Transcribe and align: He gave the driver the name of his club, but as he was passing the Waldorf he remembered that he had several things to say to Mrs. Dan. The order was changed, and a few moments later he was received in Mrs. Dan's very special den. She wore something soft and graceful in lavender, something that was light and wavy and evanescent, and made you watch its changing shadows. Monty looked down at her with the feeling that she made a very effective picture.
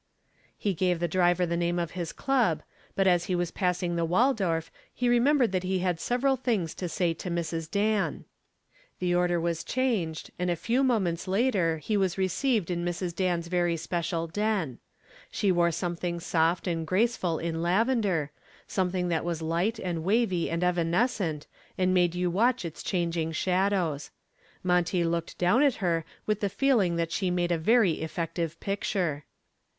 He 0.57 0.73
gave 0.73 0.99
the 0.99 1.07
driver 1.07 1.45
the 1.45 1.55
name 1.55 1.77
of 1.77 1.91
his 1.91 2.11
club, 2.11 2.63
but 2.95 3.05
as 3.05 3.25
he 3.25 3.35
was 3.35 3.51
passing 3.51 3.95
the 3.95 4.03
Waldorf 4.03 4.71
he 4.91 5.07
remembered 5.07 5.51
that 5.51 5.61
he 5.61 5.77
had 5.77 5.99
several 5.99 6.35
things 6.35 6.73
to 6.73 6.89
say 6.89 7.13
to 7.13 7.29
Mrs. 7.29 7.69
Dan. 7.69 8.25
The 8.97 9.13
order 9.13 9.39
was 9.39 9.63
changed, 9.63 10.31
and 10.39 10.49
a 10.49 10.55
few 10.55 10.83
moments 10.83 11.27
later 11.27 11.77
he 11.77 11.97
was 11.97 12.17
received 12.17 12.71
in 12.71 12.83
Mrs. 12.83 13.13
Dan's 13.13 13.45
very 13.45 13.77
special 13.77 14.25
den. 14.25 14.79
She 15.29 15.51
wore 15.51 15.69
something 15.69 16.19
soft 16.19 16.65
and 16.65 16.87
graceful 16.87 17.37
in 17.37 17.61
lavender, 17.61 18.31
something 18.65 19.07
that 19.09 19.23
was 19.23 19.43
light 19.43 19.77
and 19.77 20.03
wavy 20.03 20.49
and 20.49 20.63
evanescent, 20.63 21.45
and 21.77 21.93
made 21.93 22.15
you 22.15 22.31
watch 22.31 22.65
its 22.65 22.81
changing 22.81 23.33
shadows. 23.33 24.09
Monty 24.63 25.03
looked 25.03 25.37
down 25.37 25.61
at 25.61 25.75
her 25.75 26.03
with 26.25 26.39
the 26.39 26.49
feeling 26.49 26.95
that 26.95 27.11
she 27.11 27.29
made 27.29 27.51
a 27.51 27.57
very 27.59 28.01
effective 28.01 28.59
picture. 28.59 29.25